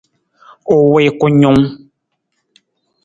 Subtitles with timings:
[0.73, 1.61] U wii kunung.